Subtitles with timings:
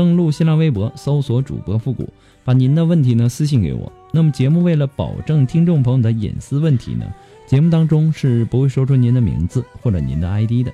[0.00, 2.08] 登录新浪微博，搜索主播复古，
[2.42, 3.92] 把您的问题呢私信给我。
[4.14, 7.04] 那么节目为了保证听众朋友的隐私问题呢，
[7.46, 10.72] 节目当中是不会说出您的名字或者您的 ID 的。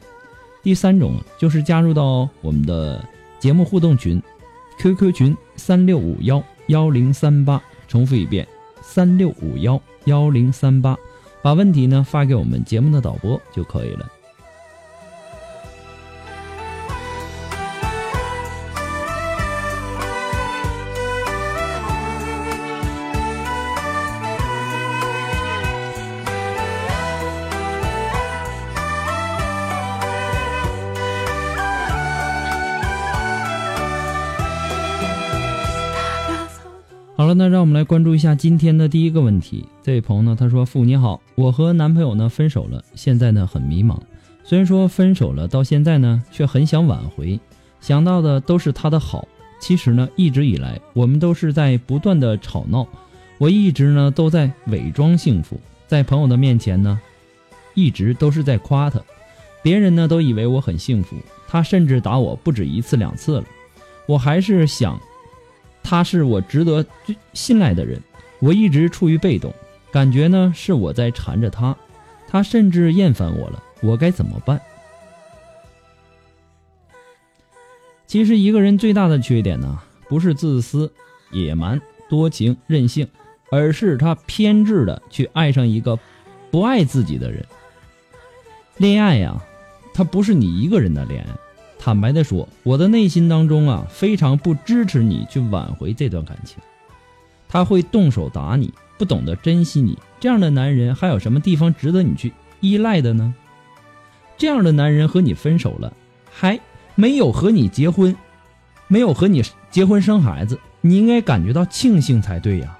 [0.62, 3.04] 第三种就是加入到我们的
[3.40, 4.22] 节目互动群
[4.78, 8.46] ，QQ 群三六五幺幺零三八，重复一遍
[8.80, 10.96] 三六五幺幺零三八，
[11.42, 14.08] 把问题呢发给我们节目的导播就可以了。
[37.26, 39.66] 好了，那让我们来关注一下今天的第一个问题。
[39.82, 43.98] 这位朋友呢，他说：“父你好，我和男朋友呢分手了，现在呢很迷茫。
[44.44, 47.40] 虽然说分手了，到现在呢却很想挽回，
[47.80, 49.26] 想到的都是他的好。
[49.58, 52.86] 其实呢，一直以来我们都是在不断的吵闹，
[53.38, 55.58] 我一直呢都在伪装幸福，
[55.88, 56.96] 在朋友的面前呢，
[57.74, 59.00] 一直都是在夸他，
[59.64, 61.16] 别人呢都以为我很幸福。
[61.48, 63.44] 他甚至打我不止一次两次了，
[64.06, 64.96] 我还是想。”
[65.88, 66.84] 他是我值得
[67.32, 68.02] 信赖的人，
[68.40, 69.54] 我一直处于被动，
[69.92, 71.76] 感觉呢是我在缠着他，
[72.26, 74.60] 他甚至厌烦我了，我该怎么办？
[78.08, 80.92] 其实一个人最大的缺点呢，不是自私、
[81.30, 81.80] 野蛮、
[82.10, 83.06] 多情、任性，
[83.52, 85.96] 而是他偏执的去爱上一个
[86.50, 87.46] 不爱自己的人。
[88.78, 89.40] 恋爱呀，
[89.94, 91.45] 它不是你一个人的恋爱。
[91.78, 96.58] 坦白的说，我的内心当中啊，非常不支持你去挽回这段感情。
[97.48, 99.96] 他会动手打你，不懂得珍惜你。
[100.18, 103.34] 这样的男人还有什么地方值得你去依赖的呢？
[104.36, 105.92] 这样的男人和你分手了，
[106.30, 106.58] 还
[106.94, 108.16] 没有和你结婚，
[108.88, 112.76] 没有和你结婚生孩子，你应该感觉到庆幸才对呀。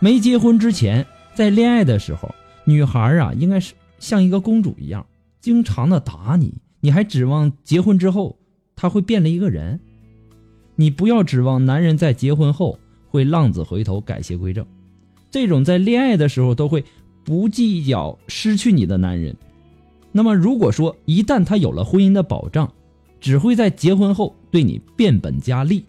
[0.00, 5.06] 没结婚之前，在恋爱的时候，女孩啊，应该是像一个公主一样，
[5.40, 6.54] 经常的打你。
[6.88, 8.34] 你还指望结婚之后
[8.74, 9.78] 他会变了一个人？
[10.74, 12.78] 你不要指望男人在结婚后
[13.10, 14.64] 会浪子回头改邪归正。
[15.30, 16.82] 这种在恋爱的时候都会
[17.24, 19.36] 不计较失去你的男人，
[20.12, 22.72] 那么如果说一旦他有了婚姻的保障，
[23.20, 25.84] 只会在结婚后对你变本加厉。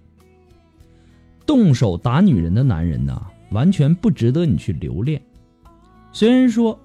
[1.45, 5.21] 动手打女人的男人呢，完全不值得你去留恋。
[6.11, 6.77] 虽然说。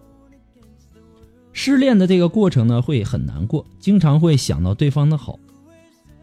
[1.57, 5.39] 失恋的这个过程呢，会很难过，经常会想到对方的好，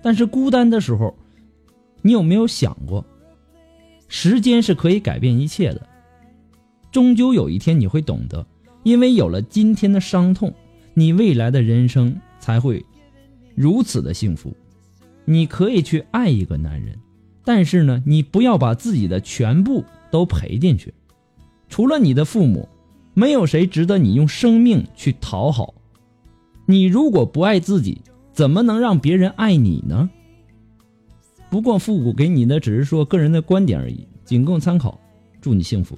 [0.03, 1.17] 但是孤单的时候，
[2.01, 3.03] 你有没有想过，
[4.09, 5.87] 时间是可以改变一切的，
[6.91, 8.45] 终究有一天你会懂得，
[8.83, 10.53] 因为有了今天的伤痛，
[10.93, 12.85] 你未来的人生才会
[13.55, 14.53] 如此的幸福。
[15.23, 16.99] 你可以去爱一个男人，
[17.45, 20.93] 但是呢，你不要把自己的全部都赔进去，
[21.69, 22.67] 除了你的父母。
[23.13, 25.73] 没有谁值得你用生命去讨好。
[26.65, 30.09] 你如果不爱自己，怎么能让别人爱你呢？
[31.49, 34.99] 不过复古给你的只是说个人的观点而已，仅供参考。
[35.41, 35.97] 祝你幸福。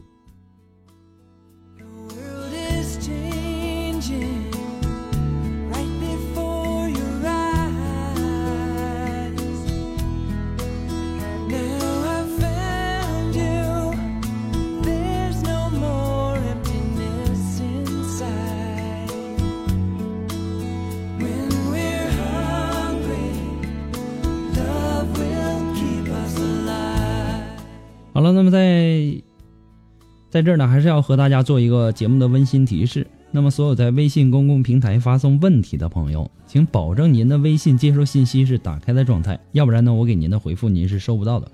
[30.29, 33.05] 在这儿呢，还是要和大家做一个节目的温馨提示。
[33.35, 41.51] 那么，所有在微信公共平台发送问题的朋友，请保证您的微信接收信息是打开的状态，要不然呢，我给您的回复您是收不到的。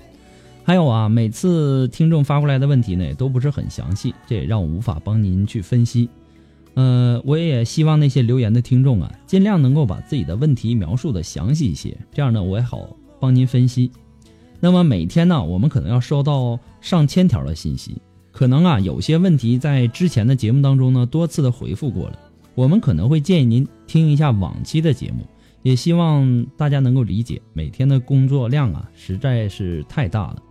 [0.66, 6.10] 还有啊，每次听众发过来的问题呢，也都不是很详细，这也让我无法帮您去分析。
[6.74, 12.90] 呃，我也希望那些留言的听众啊，尽量能够把自己的问题描述的详细一些，这样呢，我也好
[13.22, 13.90] 帮您分析。
[14.60, 18.02] 那么每天呢，我们可能要收到上千条的信息。
[18.32, 22.20] 可能啊，有些问题在之前的节目当中呢，多次的回复过了。
[22.56, 25.26] 我们可能会建议您听一下往期的节目，
[25.64, 30.44] 也希望大家能够理解，每天的工作量啊实在是太大了。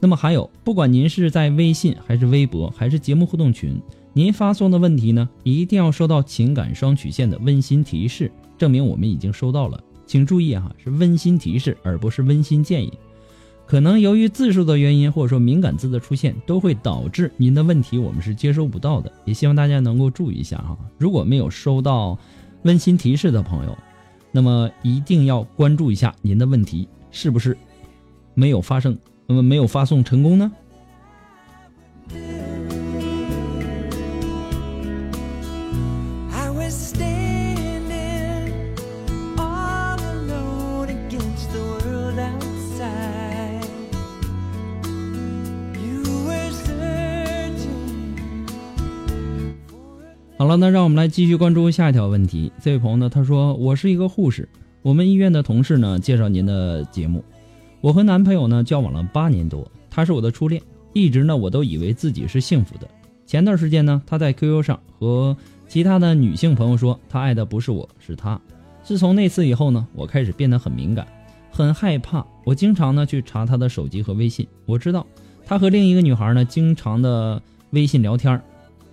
[0.00, 3.78] 那么还有，不管您是在微信还是微博还是节目互动群，
[4.14, 9.78] 您发送的问题呢，一定要收到情感双曲线的温馨提示，证明我们已经收到了。
[10.06, 12.92] 请注意哈，是温馨提示，而不是温馨建议。
[13.70, 19.12] 可能由于字数的原因，或者说敏感字的出现，都会导致您的问题我们是接收不到的。
[19.24, 20.76] 也希望大家能够注意一下哈。
[20.98, 22.18] 如果没有收到
[22.62, 23.78] 温馨提示的朋友，
[24.32, 27.56] 那么一定要关注一下您的问题是不是
[28.34, 30.50] 没有发生，那么没有发送成功呢？
[50.50, 52.50] 了，那让我们来继续关注下一条问题。
[52.60, 54.48] 这位朋友呢，他说：“我是一个护士，
[54.82, 57.24] 我们医院的同事呢介绍您的节目。
[57.80, 60.60] 我和男朋友呢交往了八年多，他是我的初恋，
[60.92, 62.88] 一直呢我都以为自己是幸福的。
[63.26, 65.36] 前段时间呢，他在 QQ 上和
[65.68, 68.40] 其他的女性朋友说他爱的不是我，是他。
[68.82, 71.06] 自从那次以后呢，我开始变得很敏感，
[71.52, 72.26] 很害怕。
[72.44, 75.06] 我经常呢去查他的手机和微信，我知道
[75.46, 78.42] 他和另一个女孩呢经常的微信聊天，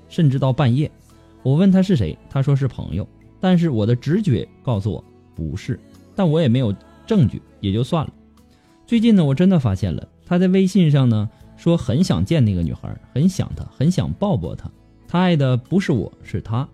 [0.07, 0.92] 甚至到半夜。”
[1.44, 3.07] 我问他是谁，他说是朋友，
[3.39, 5.04] 但是我的直觉告诉我
[5.36, 5.80] 不是，
[6.16, 6.74] 但我也没有
[7.06, 8.13] 证据，也就算了。
[8.86, 14.69] 最近呢，我真的发现了他在微信上呢说很想见那个女孩，很想她，很想抱抱她。
[15.07, 16.68] 他爱的不是我，是他，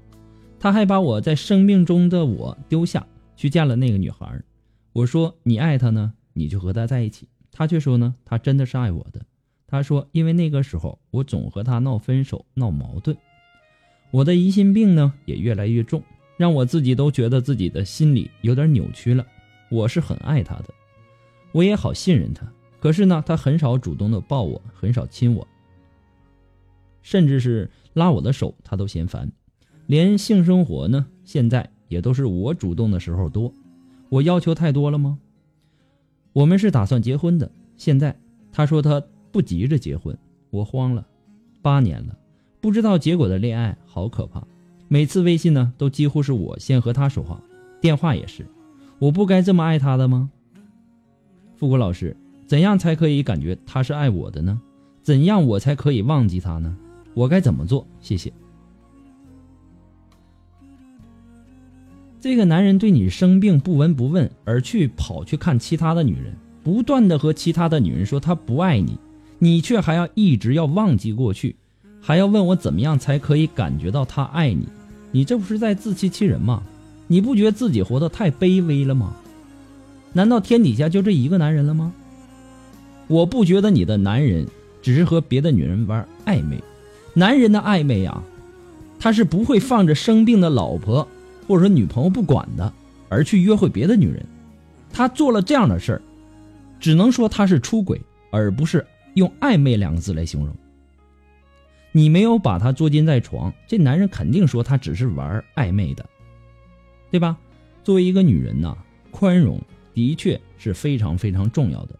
[0.59, 3.05] 他还把我在生命中的我丢下
[3.35, 4.41] 去见了那个女孩。
[4.91, 7.27] 我说你爱她呢，你就和她在一起。
[7.51, 9.21] 他却说呢，他真的是爱我的。
[9.67, 13.15] 他说因为那个时候我总和他闹分手，闹矛盾。
[14.13, 16.03] 我的疑心病呢也越来越重，
[16.37, 19.25] 让我自己都觉得自己的心里有点扭曲了。
[19.71, 20.65] 我是很爱他的，
[21.51, 22.45] 我也好信任他，
[22.79, 25.47] 可是呢，他很少主动的抱我，很少亲我，
[27.01, 29.31] 甚至是拉我的手，他都嫌烦。
[29.87, 33.51] 连性生活呢，现在也都是我主动的时候多。
[34.09, 35.17] 我要求太多了吗？
[36.33, 38.15] 我们是打算结婚的，现在
[38.51, 40.15] 他说他不急着结婚，
[40.51, 41.03] 我慌了，
[41.63, 42.15] 八年了。
[42.63, 44.41] 不知道结果的恋爱好可怕，
[44.87, 47.43] 每次微信呢都几乎是我先和他说话，
[47.81, 48.47] 电话也是，
[48.99, 50.29] 我不该这么爱他的吗？
[51.57, 52.15] 富国老师，
[52.47, 54.61] 怎样才可以感觉他是爱我的呢？
[55.01, 56.73] 怎样我才可以忘记他呢？
[57.13, 57.85] 我该怎么做？
[57.99, 58.31] 谢谢。
[62.21, 68.97] 这个男人对你生病不闻不问，而去跑去看其他的女人，不断的和其他的女人说他不爱你，
[69.37, 71.57] 你却还要一直要忘记过去。
[72.05, 74.67] 还要问我怎么样才可以感觉到他爱你？
[75.09, 76.61] 你这不是在自欺欺人吗？
[77.07, 79.15] 你不觉得自己活得太卑微了吗？
[80.11, 81.93] 难道天底下就这一个男人了吗？
[83.07, 84.45] 我不觉得你的男人
[84.81, 86.61] 只是和别的女人玩暧昧，
[87.13, 88.21] 男人的暧昧啊，
[88.99, 91.07] 他是不会放着生病的老婆
[91.47, 92.73] 或者说女朋友不管的，
[93.07, 94.25] 而去约会别的女人。
[94.91, 96.01] 他做了这样的事儿，
[96.81, 100.53] 只能说他是出轨，而不是用暧昧两个字来形容。
[101.95, 106.03] 你没有把他捉奸在床，这男人肯定说他只是玩暧昧的，
[107.09, 107.37] 对吧？
[107.83, 108.75] 作为一个女人呐，
[109.11, 109.61] 宽容
[109.93, 111.99] 的确是非常非常重要的，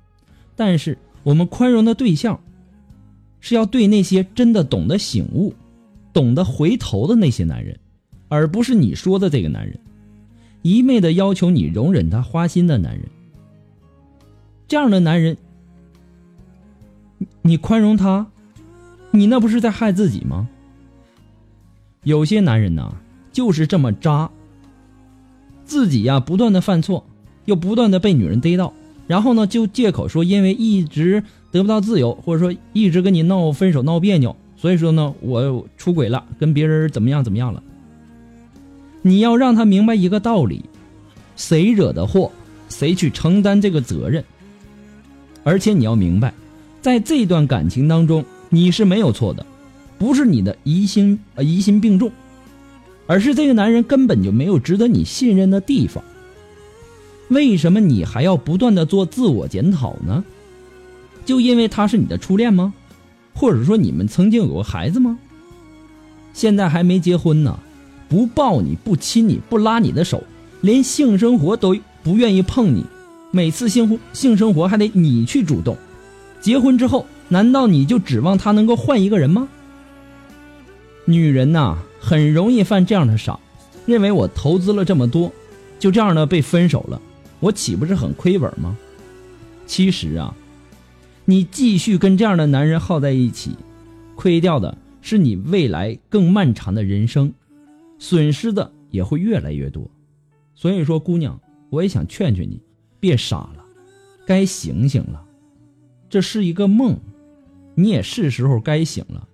[0.56, 2.40] 但是我们宽容的对象
[3.40, 5.54] 是要对那些真的懂得醒悟、
[6.12, 7.78] 懂得回头的那些男人，
[8.30, 9.80] 而不是你说的这个男人，
[10.64, 13.08] 一昧的要求你容忍他花心的男人。
[14.68, 15.38] 这样的男人，
[17.44, 18.26] 你宽容他？
[19.16, 20.50] 你那不是在害自己吗？
[22.04, 22.96] 有些男人呐，
[23.32, 24.32] 就是这么渣。
[25.66, 27.06] 自己呀，不断的犯错，
[27.46, 28.74] 又不断的被女人逮到，
[29.06, 37.62] 然后呢，就借口说因为一直得不到自由，或者说一直跟你闹分手、闹别扭，所以说呢，我出轨了，跟别人怎么样怎么样了。
[39.04, 40.66] 你要让他明白一个道理：
[41.36, 42.32] 谁惹的祸，
[42.68, 44.26] 谁去承担这个责任。
[45.44, 46.34] 而且你要明白。
[46.82, 49.44] 在这段感情当中，你是没有错的，
[49.98, 52.12] 不是你的疑心呃疑心病重，
[53.08, 56.04] 而是这个男人根本就没有值得你信任的地方。
[57.30, 60.24] 为什么你还要不断的做自我检讨呢？
[61.26, 62.72] 就因为他是你的初恋吗？
[63.34, 65.18] 或者说你们曾经有过孩子吗？
[66.32, 67.60] 现在还没结婚呢，
[68.08, 70.24] 不抱你不亲你不拉你的手，
[70.62, 72.86] 连性生活都不愿意碰你，
[73.32, 75.76] 每次性性生活还得你去主动。
[76.40, 79.48] 结婚之后，难道你就指望他能够换一个人吗？
[81.06, 83.40] 女人呐，很容易犯这样的傻，
[83.86, 85.32] 认为我投资了这么多，
[85.80, 87.02] 就这样的被分手了，
[87.40, 88.78] 我岂不是很亏本吗？
[89.66, 90.36] 其实啊。
[91.26, 93.56] 你继续跟这样的男人耗在一起，
[94.14, 97.34] 亏掉的是你未来更漫长的人生，
[97.98, 99.90] 损失的也会越来越多。
[100.54, 101.40] 所以说，姑娘，
[101.70, 102.62] 我也想劝劝你，
[103.00, 103.64] 别傻了，
[104.28, 105.24] 该醒醒了。
[106.10, 107.00] 这是一个梦，
[107.76, 109.28] 你也是时候该醒了，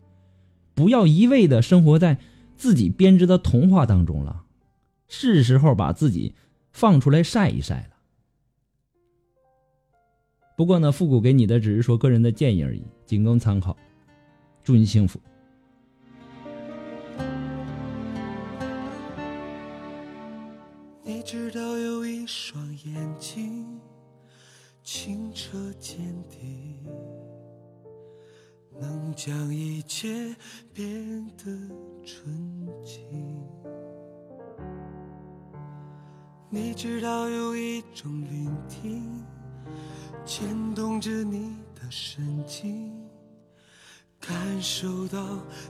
[0.73, 2.17] 不要一味的生活在
[2.55, 4.43] 自己编织的童话当中了，
[5.07, 6.35] 是时候把自己
[6.71, 7.95] 放出来晒一晒了。
[10.55, 13.77] 不过呢，复古给你的只是说个人的建议而已，仅供参考。
[14.63, 15.19] 祝你幸福。
[21.03, 23.79] 你知道有一双眼睛
[24.83, 25.97] 清澈见
[26.29, 26.75] 底，
[28.79, 30.35] 能将一切
[30.73, 31.45] 变得
[32.05, 33.03] 纯净。
[36.49, 39.23] 你知道有一种聆听。
[40.25, 42.93] 牵动着你的神经，
[44.19, 45.19] 感受到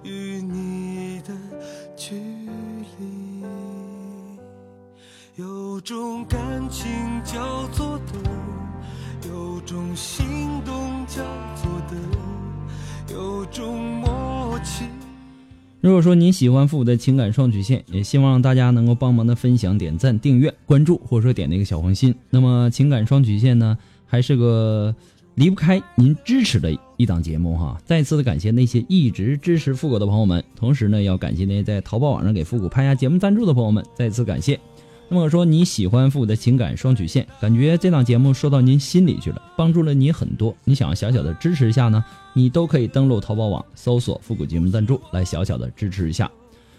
[0.03, 1.33] 与你的
[1.95, 2.15] 距
[2.99, 3.45] 离，
[5.35, 6.37] 有种感
[6.69, 6.91] 情
[7.23, 8.21] 叫做等，
[9.31, 11.23] 有种心动叫
[11.55, 11.97] 做等，
[13.11, 14.85] 有种默契。
[15.81, 22.13] 如果说您喜欢复古的情感双曲线，也希望大家能够帮忙的分享、点赞、订阅、关注，或者说点那个小红心。
[22.29, 23.77] 那么情感双曲线呢？
[24.05, 24.93] 还是个
[25.35, 27.79] 离不开您支持的一档节目哈！
[27.85, 34.59] 再次的感谢那些一直支持复古的朋友们，同时呢，要感谢那些在淘宝网上给复古拍下节目赞助的朋友们，再次感谢。
[35.11, 46.29] 那么说你喜欢复古的情感双曲线，感觉这档节目说到您心里去了，帮助了你很多，你想要小小的支持一下呢，你都可以登录淘宝网搜索复古节目赞助来小小的支持一下。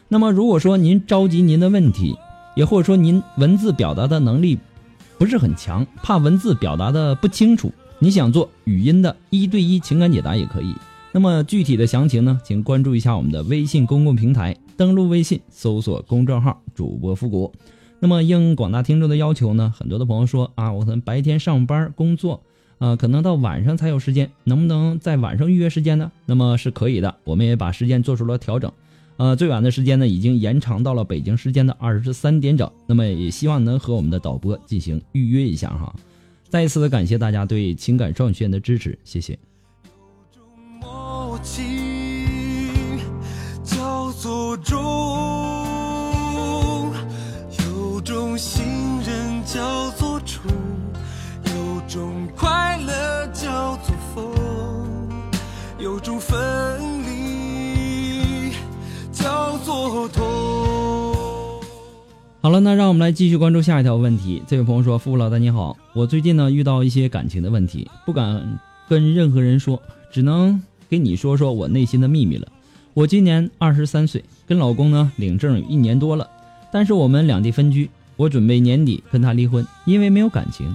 [0.09, 2.17] 那么如果说您着急您的问题，
[2.55, 4.59] 也或者说您文字表达的能力。
[5.19, 10.75] 不是很强，怕文字表达的不清楚，你想做语音的一对一情感解答也可以。
[11.13, 17.53] 那么具体的详情呢，请关注一下我们的微信公共平台，登录微信搜索公众号主播复古。
[18.01, 22.43] 那么应广大听众的要求呢，很多的朋友说啊，我可能白天上班工作，
[22.79, 26.11] 啊，可能到晚上才有时间，能不能在晚上预约时间呢？
[26.25, 28.73] 那么是可以的，我们也把时间做出了调整。
[29.19, 32.71] 呃，最晚的时间呢，已经延长到了北京时间的二十三点整。
[32.87, 35.95] 那么也希望能和我们的导播进行预约一下哈。
[36.49, 39.39] 再一次的感谢大家对情感双曲线的支持，谢谢。
[40.33, 40.49] 有种
[40.81, 41.63] 默契
[43.63, 44.81] 叫做中
[51.91, 54.33] 种快乐叫做疯，
[55.77, 56.39] 有种分
[57.03, 58.53] 离
[59.11, 60.25] 叫做痛。
[62.41, 64.41] 好了，那让我们来继续关注下一条问题。
[64.47, 69.83] 这位朋友说：“付老大你好，我最近呢遇到一些感情的问题，不敢跟任何人说，
[70.13, 72.47] 只能给你说说我内心的秘密了。
[72.95, 76.31] 我今年二十三岁，跟老公呢领证一年多了，
[76.73, 80.73] 但是我们两地分居，我准备年底跟他离婚，因为没有感情。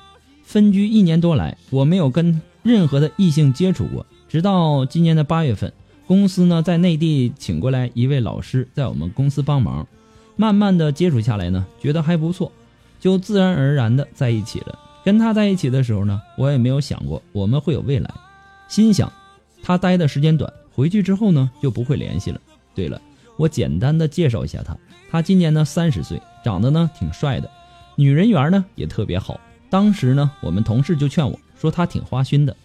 [0.55, 5.73] 分居一年多来，我没有跟任何的异性接触过，直到今年的八月份，
[6.07, 9.85] 公司呢在内地请过来一位老师，在我们公司帮忙。”
[10.37, 12.49] 慢慢的接触下来呢，觉得还不错，
[13.01, 14.79] 就自然而然的在一起了。
[15.03, 18.09] 跟他在一起的时候呢，我也没有想过我们会有未来，
[18.69, 19.11] 心想
[19.61, 22.39] 他待的时间短，回去之后呢就不会联系了。
[22.73, 23.01] 对了，
[23.35, 24.77] 我简单的介绍一下他，
[25.11, 27.51] 他今年呢三十岁，长得呢挺帅的，
[27.97, 29.37] 女人缘呢也特别好。
[29.75, 32.55] 当时呢，我们同事就劝我说他挺花心的，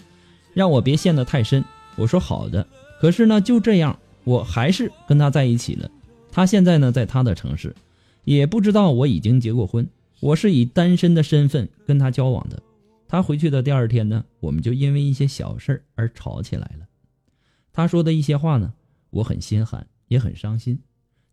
[0.55, 1.65] 让我别陷得太深。
[1.97, 2.65] 我说好的，
[3.01, 5.91] 可是呢就这样，我还是跟他在一起了。
[6.31, 7.75] 他现在呢，在他的城市，
[8.23, 9.85] 也不知道我已经结过婚。
[10.21, 12.63] 我是以单身的身份跟他交往的。
[13.09, 16.87] 他回去的第二天呢，我们就因为一些小事而吵起来了。
[17.73, 18.73] 他说的一些话呢，
[19.11, 20.79] 我很心寒，也很伤心。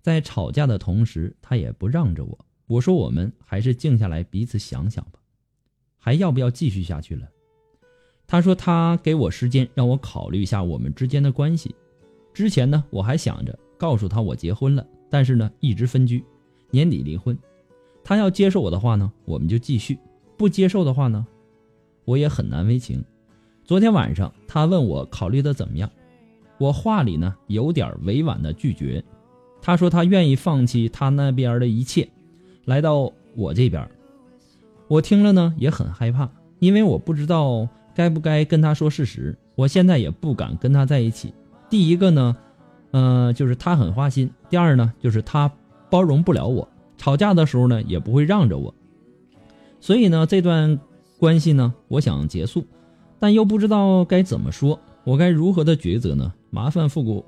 [0.01, 2.45] 在吵架的同时，他也不让着我。
[2.65, 5.19] 我说我们还是静下来，彼此想想吧，
[6.07, 7.27] 还要不要继续下去了？
[8.25, 11.75] 他说他给我时间，让我考虑一下我们之间的关系。
[12.33, 16.23] 之前呢，我还想着告诉他我结婚了，但是呢，一直分居，
[16.71, 17.37] 年底离婚。
[18.05, 19.97] 他要接受我的话呢，我们就继续；
[20.37, 21.27] 不接受的话呢，
[22.05, 23.03] 我也很难为情。
[23.65, 25.91] 昨天晚上他问我考虑的怎么样，
[26.57, 29.03] 我话里呢有点委婉的拒绝。
[29.61, 32.07] 他说他愿意放弃他那边的一切，
[32.63, 33.85] 来到我这边。
[34.87, 36.29] 我听了呢也很害怕，
[36.59, 37.67] 因为我不知道。
[37.97, 39.35] 该不该跟他说事实？
[39.55, 41.33] 我现在也不敢跟他在一起。
[41.67, 42.37] 第一个呢，
[42.91, 45.51] 呃，就是他很花心；第二呢，就是他
[45.89, 48.71] 包容不了我，吵架的时候呢也不会让着我。
[49.81, 50.79] 所以呢，这段
[51.17, 52.67] 关系呢，我想结束，
[53.17, 56.31] 但又不知道该怎么说，我该如何的抉择呢？
[56.51, 57.25] 麻烦复古，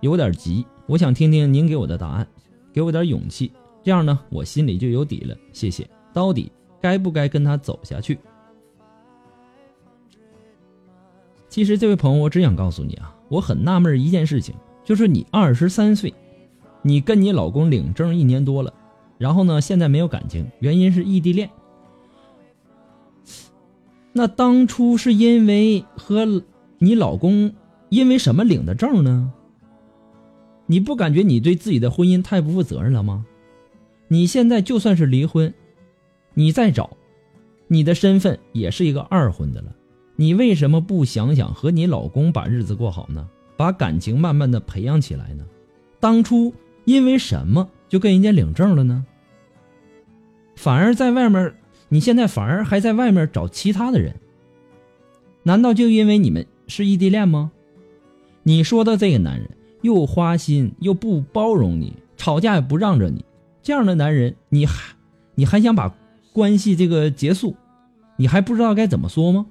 [0.00, 2.26] 有点急，我想听听您给我的答案，
[2.72, 3.52] 给我点勇气，
[3.84, 5.36] 这样呢，我心里就有底了。
[5.52, 5.86] 谢谢。
[6.14, 6.50] 到底
[6.86, 8.16] 该不该跟他走下去？
[11.48, 16.14] 其实，这位朋友，我只想告诉你啊，我很纳闷一件事情，就是你二十三岁，
[16.82, 18.72] 你跟你老公领证一年多了，
[19.18, 21.50] 然后呢，现在没有感情，原因是异地恋。
[24.12, 26.44] 那当初是因为和
[26.78, 27.52] 你老公
[27.88, 29.32] 因为什么领的证呢？
[30.66, 33.26] 你不感觉你对自己的婚姻太不负责任了吗？
[34.06, 35.52] 你现在就算是离婚，
[36.38, 36.98] 你再找，
[37.66, 39.74] 你的身份也是一个二婚的了。
[40.16, 43.26] 你为什么不想想和你老公把日子过好呢？
[43.56, 45.46] 把感情慢慢的培养起来呢？
[45.98, 46.52] 当初
[46.84, 49.06] 因为什么就跟人家领证了呢？
[50.56, 51.54] 反而在外面，
[51.88, 54.14] 你现在反而还在外面找其他的人？
[55.42, 57.50] 难道就因为你们是异地恋吗？
[58.42, 59.48] 你说的这个男人
[59.80, 63.24] 又花心又不包容你，吵架也不让着你，
[63.62, 64.94] 这样的男人，你还
[65.34, 65.94] 你还想把
[66.36, 67.56] 关系这个结束？
[68.18, 69.46] 你还不知道该怎么说吗？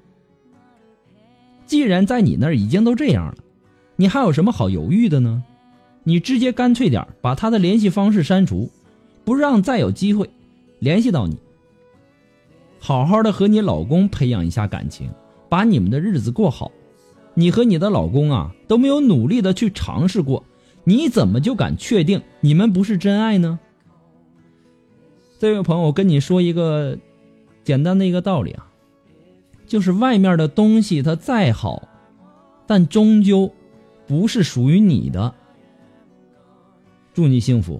[1.66, 3.36] 既然在你那儿已经都这样了，
[3.96, 5.44] 你还有什么好犹豫的呢？
[6.04, 8.70] 你直接干脆点把他的联系方式删除，
[9.24, 10.30] 不让再有机会
[10.78, 11.36] 联系到你。
[12.80, 15.10] 好好的和你老公培养一下感情，
[15.50, 16.72] 把你们的日子过好。
[17.34, 20.44] 你和你的老公啊都没有努力的去尝试过，
[20.84, 23.60] 你怎么就敢确定你们不是真爱呢？
[25.46, 26.98] 这位朋友，我跟你说一个
[27.64, 28.68] 简单的一个道理啊。
[29.68, 31.88] 就是外面的东西，它再好，
[32.66, 33.54] 但终究
[34.08, 35.36] 不是属于你的。
[37.14, 37.80] 祝你幸福。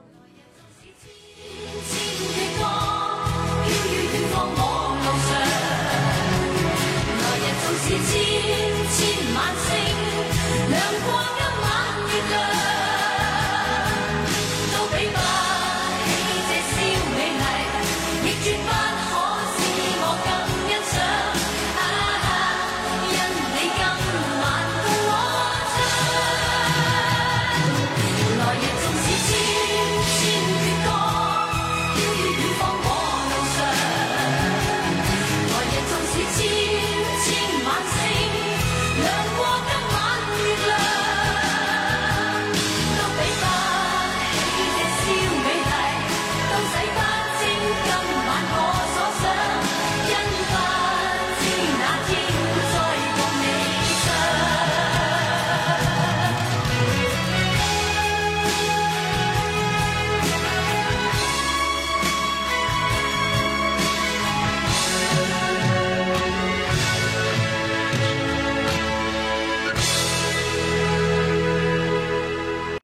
[36.29, 37.00] 起